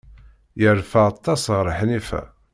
[0.61, 2.21] Yerfa aṭas ɣef Ḥnifa.